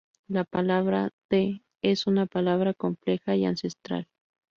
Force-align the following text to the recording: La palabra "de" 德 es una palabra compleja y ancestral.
La 0.27 0.45
palabra 0.45 1.11
"de" 1.29 1.61
德 1.61 1.63
es 1.91 2.07
una 2.07 2.25
palabra 2.25 2.73
compleja 2.73 3.35
y 3.35 3.45
ancestral. 3.45 4.07